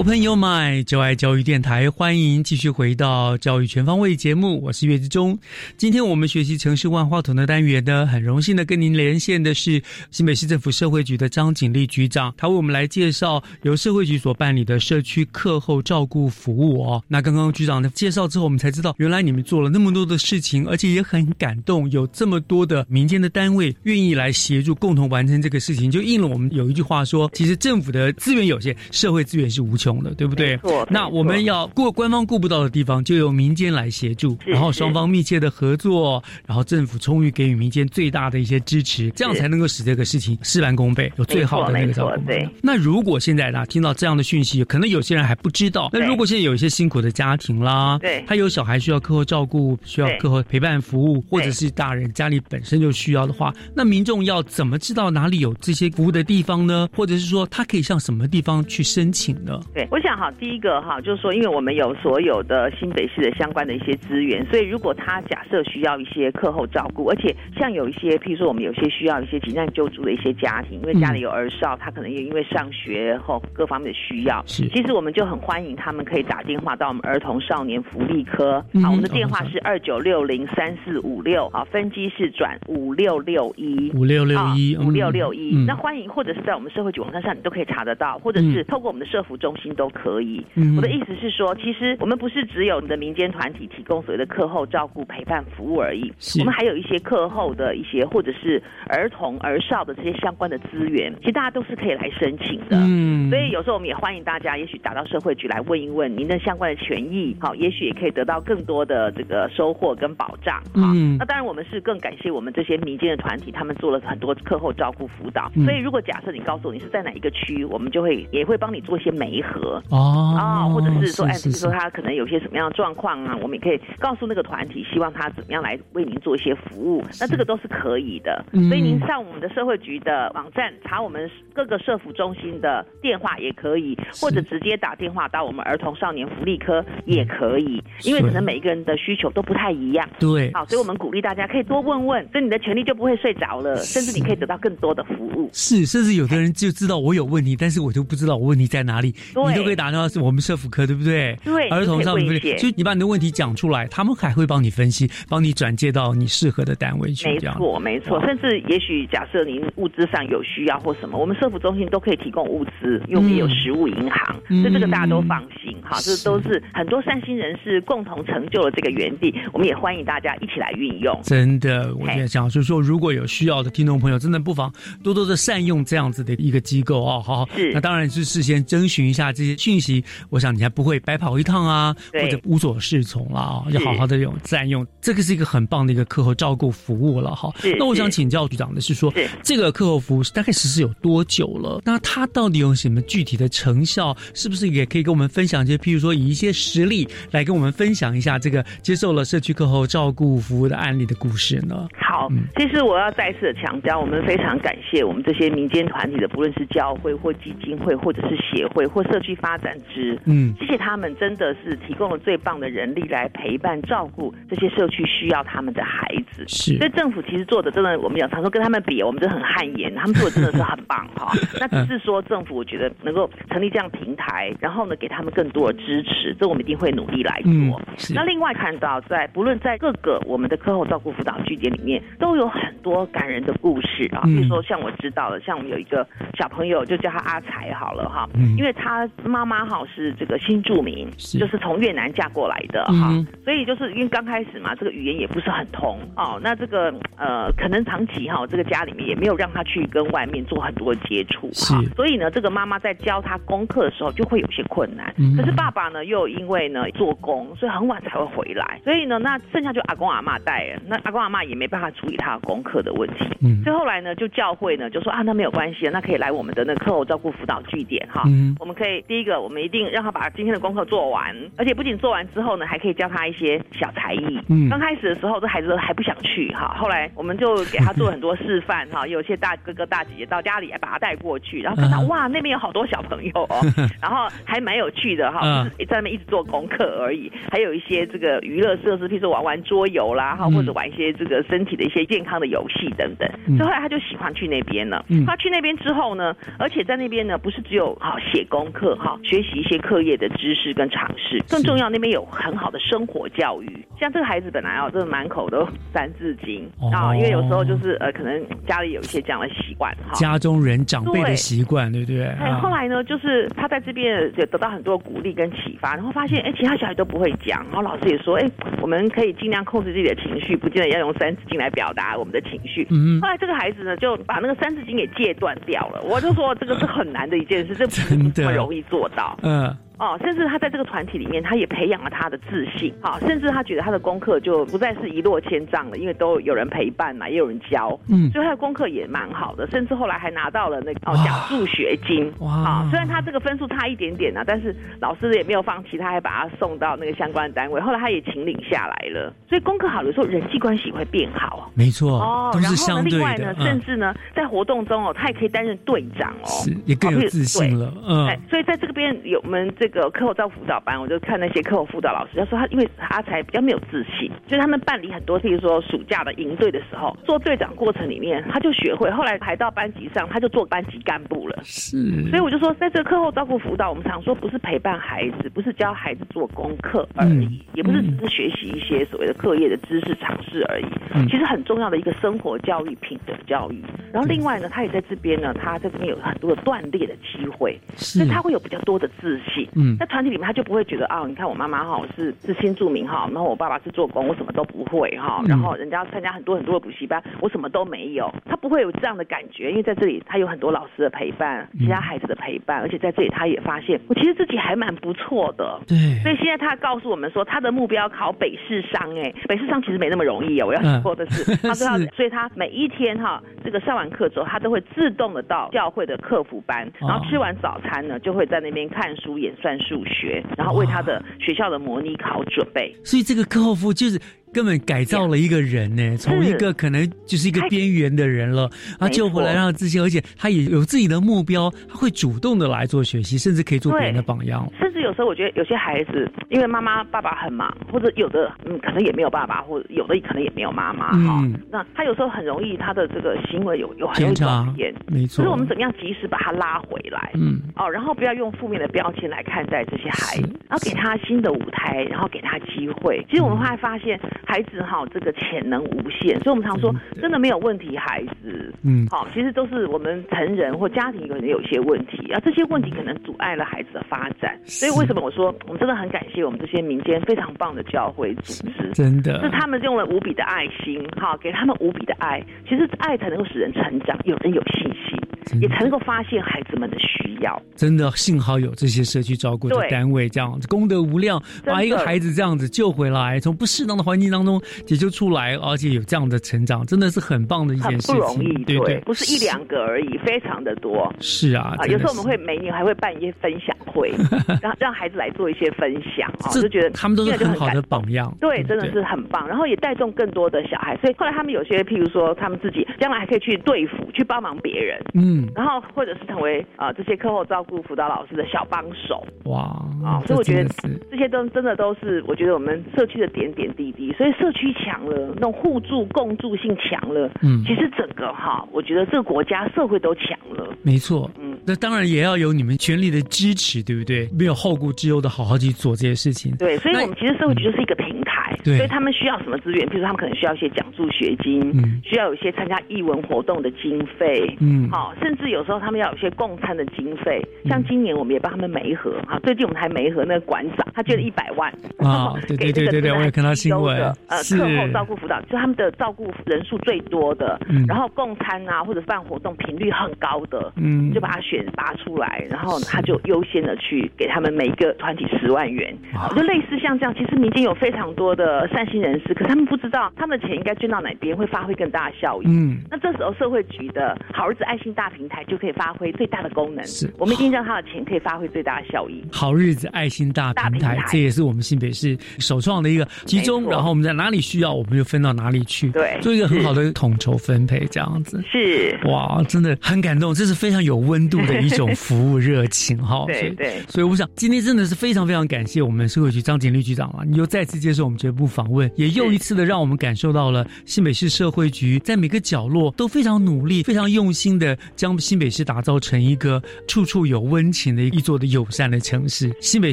[0.00, 5.38] Open Your Mind，就爱教育电台，欢迎继续回到教育全方位节目，我是岳志忠。
[5.76, 17.04] 今天我们学习城市万花筒的单元呢，很荣幸的跟您连线的是新北市政府社会局的张景丽局长，他为我们来介绍由社会局所办理的社区课后照顾服务哦。
[17.06, 30.56] 那刚刚局长的介绍之后，我们才知道原来你们做了那么多的事情，而且也很感动，有这么多的民间的单位愿意来协助，共同完成这个事情，就应了我们有一句话说，其实政府的资源有限，社会资源是无穷的，对不对？
[30.58, 42.10] 错那我们要过官方顾不到的地方，就由民间来协助，然后双方密切的合作，然后政府充裕给予民间最大的一些支持，这样才能够使这个事情事半功倍，有最好的那个照顾。
[42.10, 45.90] 没错没错那如果现在呢听到这样的讯息，可能有些人还不知道。
[45.92, 56.88] 那如果现在有一些辛苦的家庭啦，对他有小孩需要课后照顾，需要课后陪伴服务，或者是大人家里本身就需要的话，那民众要怎么知道哪里有这些服务的地方呢？
[56.94, 59.60] 或者是说他可以向什么地方去申请呢？
[59.72, 74.68] 对，我想哈，第一个哈，就是说，因为我们有所有的新北市的相关的一些资源，所以如果他假设需要一些课后照顾，而且像有一些，譬如说我们有些需要一些急难救助的一些家庭，因为家里有儿少，他可能也因为上学后各方面的需要，是。
[74.68, 83.90] 其实我们就很欢迎他们可以打电话到我们儿童少年福利科，嗯好，我们的电话是二九六零三四五六，好，分机是转五六六一。
[83.94, 88.64] 五六六一五六六一嗯，那欢迎或者是在我们社会局网站上你都可以查得到，或者是嗯。
[88.70, 90.44] 透过我们的社服中心都可以。
[90.54, 102.76] 嗯我的意思是说，其实我们不是只有我们的民间团体提供所谓的课后照顾陪伴服务而已，我们还有一些课后的一些或者是儿童儿少的这些相关的资源，其实大家都是可以来申请的。
[102.80, 110.56] 嗯所以有时候我们也欢迎大家，也许打到社会局来问一问您的相关的权益，好，也许也可以得到更多的这个收获跟保障。
[110.74, 115.50] 好，嗯那当然我们是更感谢我们这些民间的团体，他们做了很多课后照顾辅导。
[115.54, 119.59] 嗯所以如果假设你告诉我你是在哪一个区，我们就会也会帮你做一些媒合。
[119.60, 119.82] 合。
[119.90, 128.44] 哦啊，或者是说，哎，是比如说他可能有些什么样的状况啊，我们也可以告诉那个团体，希望他怎么样来为您做一些服务，那这个都是可以的。
[128.52, 128.68] 嗯。
[128.68, 140.08] 所以您上我们的社会局的网站查我们各个社服中心的电话也可以，或者直接打电话到我们儿童少年福利科也可以，因为可能每一个人的需求都不太一样。
[140.18, 140.50] 对。
[140.54, 145.50] 好，所以我们鼓励大家可以多问问，这你的权利就不会睡着了，甚至你可以得到更多的服务。
[145.52, 151.38] 是，甚至有的人就知道我有问题，但是我就不知道我问题在哪里，对你都可以打电话是我们社福科，对不对？
[151.44, 157.38] 对儿童上就就你把你的问题讲出来，他们还会帮你分析，帮你转介到你适合的单位去，没。
[157.38, 165.98] 错，没错，甚至也许假设您物资上有需要或什么，我们社福中心都可以提供物资，因为我们也有食物银行，嗯所以这个大家都放心哈。
[166.00, 171.18] 这都是很多善心人士共同成就了这个园地，我们也欢迎大家一起来运用。
[171.22, 174.72] 真的，我也想就是说，如果有需要的听众朋友，真的不妨
[175.02, 177.22] 多多的善用这样子的一个机构哦。
[177.24, 187.52] 好，是那当然是事先征询一下这些讯息，我想你还不会白跑一趟啊，或者无所适从了啊，要好好的用占用，这个是一个很棒的一个课后照顾服务了哈。
[187.78, 189.12] 那我想请教局长的是说，
[189.42, 191.80] 这个课后服务大概实施有多久了？
[191.84, 194.16] 那它到底有什么具体的成效？
[194.34, 201.88] 是不是也可以跟我们分享一些，譬如说以一些实例来跟我们分享一下这个接受了社区课后照顾服务的案例的故事呢？
[201.94, 216.44] 好，其实我要再次的强调，我们非常感谢我们这些民间团体的，不论是教会或基金会，或者是协会或社区发展之，嗯谢谢他们，真的是提供了最棒的人力来陪伴照顾这些社区需要他们的孩子。
[216.48, 221.32] 是所以政府其实做的真的，我们讲常说跟他们比，我们真的很汗颜，他们做的真的是很棒哈。
[221.60, 227.80] 那只是说政府，我觉得能够成立这样平台，然后呢给他们更多的支持，这我们一定会努力来做。
[228.14, 234.22] 那另外看到在不论在各个我们的课后照顾辅导据点里面，都有很多感人的故事啊。
[234.24, 236.06] 嗯比如说像我知道的，像我们有一个
[236.38, 246.38] 小朋友，就叫他阿才好了哈，嗯因为他妈妈哈是这个新住民，是就是从越南嫁过来的哈，嗯所以就是因为刚开始嘛，这个语言也不是很通哦。
[246.42, 255.12] 那这个呃，可能长期哈，这个家里面也没有让他去跟外面做很多接触哈，所以呢，这个妈妈在教他功课的时候就会有些困难。
[255.18, 263.26] 嗯可是爸爸呢，又因为呢做工，所以很晚才会回来，所以呢，那剩下就阿公阿妈带了，那阿公阿妈也没办法处理他的功课的问题。
[263.42, 268.22] 嗯所以后来呢，就教会呢就说啊，那没有关系，那可以来我们的那个课后照顾辅导据点哈。
[268.26, 274.38] 嗯我们可以第一个，我们一定让他把今天的功课做完，而且不仅做完之后呢，还可以教他一些小才艺。
[274.48, 283.60] 嗯刚开始的时候，这孩子还不想去哈，后来我们就给他做很多示范哈，有些大哥哥大姐姐到家里来把他带过去，然后看到、嗯哇，那边有好多小朋友哦，
[284.00, 293.28] 然后还蛮有趣的哈，嗯不是在那边一直做功课而已，还有一些这个娱乐设施，譬如说玩玩桌游啦，哈、嗯或者玩一些这个身体的一些健康的游戏等等。
[293.46, 295.04] 嗯所以后来他就喜欢去那边了。
[295.08, 303.86] 嗯他去那边之后呢，而且在那边呢，不是只有好写功课哈，学习一些课业的知识跟常识，更重要那边有很好的生活教育。
[303.98, 310.12] 像这个孩子本来哦，这个满口都三字经啊、哦因为有时候就是呃，可能家里有一些这样的习惯哈。
[310.14, 312.24] 家中人长辈的习惯，对不对？
[312.24, 322.86] 哎，啊后来呢，就是他在这边也得到很多鼓励跟启发，然后发现哎，其他小孩都不会讲，然后老师也说，哎，我们可以尽量控制自己的情绪，不见得要用三字经来表达我们的情绪。
[322.90, 326.00] 嗯后来这个孩子呢，就把那个三字经给戒断掉了。
[326.02, 329.36] 我就说这个是很难的一件事，这不 容易做到。
[329.42, 338.30] 嗯哦，甚至他在这个团体里面，他也培养了他的自信，好、甚至他觉得他的功课就不再是一落千丈了，因为都有人陪伴嘛，也有人教，嗯。
[338.30, 342.50] 所以他的功课也蛮好的，甚至后来还拿到了那个哦奖助学金，哇。
[342.50, 351.70] 啊、虽然他这个分数差一点点啊，但是老师也没有放弃，他还把他送到那个相关的单位，后来他也请领下来了，所以功课好的时候人际关系会变好。
[351.74, 358.26] 没错，哦，然后呢，另外呢，，甚嗯，至呢，在活动中哦，他也可以担任队长哦，是也更有自信了，嗯。
[358.28, 371.58] 哎，所以在这个边有我们这个课后照辅导班，我就看那些课后辅导老师，他说他因为阿才比较没有自信，所以他们办理很多，譬如说暑假的营队的时候，做队长过程里面，他就学会，后来排到班级上，他就做班级干部了。
[371.64, 371.96] 是，
[372.30, 380.86] 所以我就说，在这个课后照顾辅导，我们常说不是陪伴孩子，不是教孩子做功课而已，嗯也不是只是学习一些所谓的课业的知识常识而已。
[381.14, 383.82] 嗯其实很重要的一个生活教育、品德教育。
[384.12, 389.68] 然后另外呢，他也在这边呢，他在这边有很多的锻炼的机会，所以他会有比较多的自信。
[389.80, 422.94] 嗯，在团体里面他就不会觉得啊，你看我妈妈哈是是新住民哈，然后我爸爸是做工，我什么都不会哈，然后人家参加很多很多的补习班，我什么都没有，他不会有这样的感觉，因为在这里他有很多老师的陪伴，其他孩子的陪伴，而且在这里他也发现我其实自己还蛮不错的，对，所以现在他告诉我们说他的目标考北市商，哎，北市商其实没那么容易哦，我要说的是， 他说他，所以他每一天哈，这个上完课之后，他都会自动的到教会的客服班，然后吃完早餐呢，就会在那边看书、演算数学，然后为他的学校的模拟考准备。
[423.04, 424.20] 所以这个课后服务就是。
[424.52, 434.66] 根本改造了一个人呢，从一个可能就是一个边缘的人了，他救回来，让他自信，而且他也有自己的目标，他会主动的来做学习，甚至可以做别人的榜样。
[434.78, 445.36] 甚至有时候我觉得有些孩子，因为妈妈爸爸很忙，或者有的嗯可能也没有爸爸，或者有的可能也没有妈妈哈，那他有时候很容易他的这个行为有有很多转变，没错。
[445.36, 447.30] 所以我们怎么样及时把他拉回来？
[447.34, 453.24] 嗯，哦，然后不要用负面的标签来看待这些孩子，然后给他新的舞台，然后给他机会。
[453.30, 455.20] 其实我们会发现孩子哈这。
[455.20, 464.58] 个潜能无限，所以我们常说，真的没有问题，孩子，嗯，好，其实都是我们成人或家庭可能有一些问题，啊，这些问题可能阻碍了孩子的发展。
[464.64, 475.19] 所以为什么我说，我们真的很感谢我们这些民间非常棒的教会组织，真的，是他们用了无比的爱心，哈，给他们无比的爱，其实爱才能够使人成长，有人有信心，
[475.60, 477.60] 也才能够发现孩子们的需要。
[477.76, 485.10] 真的，幸好有这些社区照顾的单位，这样子功德无量，把一个孩子这样子救回来，从不适当的环境当中解救。
[485.10, 488.14] 出来，而且有这样的成长，真的是很棒的一件事情。
[488.14, 491.12] 不容易，对对，不是一两个而已，非常的多。
[491.18, 494.10] 是啊，有时候我们会每年还会办一些分享会，
[494.62, 498.32] 让让孩子来做一些分享啊，就觉得他们都是很好的榜样。
[498.40, 500.96] 对，真的是很棒，然后也带动更多的小孩。
[500.98, 504.98] 所以后来他们有些，譬如说，他们自己将来还可以去对付，去帮忙别人。
[505.14, 509.26] 嗯，然后或者是成为啊这些课后照顾辅导老师的小帮手。
[509.44, 509.60] 哇
[510.04, 510.68] 啊，所以我觉得
[511.10, 514.12] 这些都真的都是我觉得我们社区的点点滴滴。
[514.12, 515.00] 所以社区强。
[515.00, 524.28] 了，那种互助共助性强了，嗯，其实整个哈，我觉得这个国家社会都强了，没错，嗯，那当然也要有你们全力的支持，对不对？
[524.38, 528.19] 没有后顾之忧的好好去做这些事情，对，所以我们其实社会局就是一个平台，
[528.64, 529.88] 对，所以他们需要什么资源？
[529.88, 541.70] 比如说他们可能需要一些奖助学金，嗯，需要有一些参加艺文活动的经费，嗯，好，甚至有时候他们要有一些共餐的经费，像今年我们也帮他们媒合，哈，最近我们还媒合那个馆长，他捐了一百万。
[541.98, 543.96] 啊，对对对对对，我也看到新闻，
[544.28, 544.88] 呃，课后。
[544.92, 555.96] 照顾辅导，就他们的照顾人数最多的，然后共餐啊，或者办活动频率很高的，嗯，就把他选拔出来，然后他就优先的去给他们每一个团体十万元，
[556.34, 557.14] 就类似像这样。
[557.14, 562.46] 其实民间有非常多的善心人士，可他们不知道他们的钱应该捐到哪边会发挥更大的效益。
[562.46, 566.84] 嗯，那这时候社会局的好日子爱心大平台就可以发挥最大的功能。
[566.86, 569.22] 是，我们一定让他的钱可以发挥最大的效益。
[569.30, 574.70] 好日子爱心大平台，这也是我们新北市首创的一个集中，然后我们在哪里需要。
[574.70, 575.90] 我们就分到哪里去？
[575.90, 583.24] 对，做一个很好的统筹分配，这样子是哇，真的很感动，这是非常有温度的一种服务热情哈。
[583.28, 599.54] 对对，所以我想今天真的是非常非常感谢我们社会局张景丽局长啊，你又再次接受我们这部访问，也又一次的让我们感受到了新北市社会局在每个角落都非常努力、非常用心的将新北市打造成一个处处有温情的一座的友善的城市。
[599.60, 599.92] 新北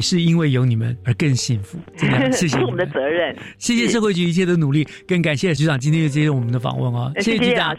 [0.00, 4.88] 市因为有你们而更幸福，真的谢谢 我们的责任， 谢谢社会局一切的努力。
[5.06, 7.76] 更感谢局长今天又接受我们的访问哦，谢谢局长，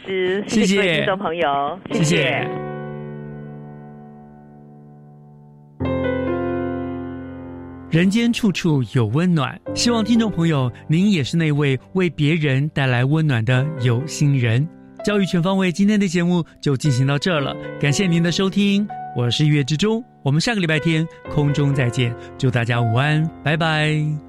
[0.48, 2.69] 谢谢听众朋友，谢谢。
[7.90, 14.68] 人间处处有温暖，希望听众朋友您也是那位为别人带来温暖的有心人。
[15.04, 18.88] 教育全方位，今天的节目就进行到这儿了，感谢您的收听，
[19.18, 24.29] 我是月之中，我们下个礼拜天空中再见，祝大家午安，拜拜。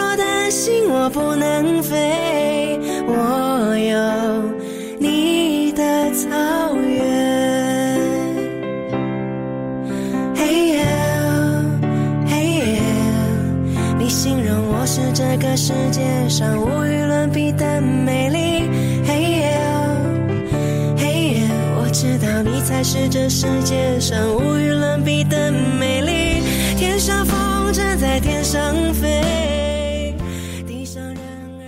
[0.51, 2.77] 心我不能飞。
[3.07, 3.97] 我有
[4.99, 5.81] 你的
[6.11, 6.27] 草
[6.75, 6.99] 原，
[10.35, 10.85] 嘿耶，
[12.27, 12.81] 嘿耶，
[13.97, 18.67] 你形容我是这个世界上无与伦比的美丽，
[19.07, 19.57] 嘿耶，
[20.97, 21.49] 嘿耶，
[21.81, 22.31] 我知道。
[22.31, 26.43] 道你才是这世界上无与伦比的美丽。
[26.77, 29.40] 天上风筝在天上飞。